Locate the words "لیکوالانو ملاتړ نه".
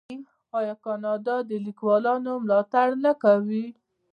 1.65-3.11